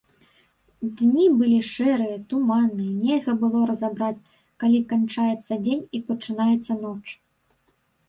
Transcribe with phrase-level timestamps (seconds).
[1.01, 4.25] Дні былі шэрыя, туманныя, нельга было разабраць,
[4.67, 7.05] калі канчаецца дзень і пачынаецца ноч.